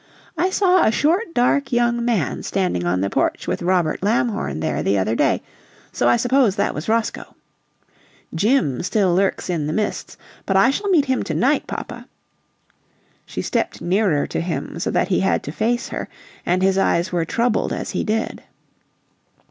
I 0.35 0.49
saw 0.49 0.83
a 0.83 0.91
short, 0.91 1.31
dark 1.35 1.71
young 1.71 2.03
man 2.03 2.41
standing 2.41 2.87
on 2.87 3.01
the 3.01 3.09
porch 3.11 3.45
with 3.47 3.61
Robert 3.61 4.01
Lamhorn 4.01 4.59
there 4.59 4.81
the 4.81 4.97
other 4.97 5.15
day, 5.15 5.43
so 5.91 6.07
I 6.07 6.17
suppose 6.17 6.55
that 6.55 6.73
was 6.73 6.89
Roscoe. 6.89 7.35
'Jim' 8.33 8.81
still 8.81 9.13
lurks 9.13 9.47
in 9.47 9.67
the 9.67 9.73
mists, 9.73 10.17
but 10.47 10.57
I 10.57 10.71
shall 10.71 10.89
meet 10.89 11.05
him 11.05 11.21
to 11.21 11.35
night. 11.35 11.67
Papa" 11.67 12.07
She 13.27 13.43
stepped 13.43 13.79
nearer 13.79 14.25
to 14.25 14.41
him 14.41 14.79
so 14.79 14.89
that 14.89 15.09
he 15.09 15.19
had 15.19 15.43
to 15.43 15.51
face 15.51 15.89
her, 15.89 16.09
and 16.47 16.63
his 16.63 16.79
eyes 16.79 17.11
were 17.11 17.23
troubled 17.23 17.71
as 17.71 17.91
he 17.91 18.03
did. 18.03 18.41